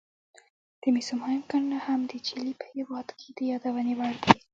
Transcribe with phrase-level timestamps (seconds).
[0.81, 4.33] د مسو مهم کانونه هم د چیلي په هېواد کې د یادونې وړ دي.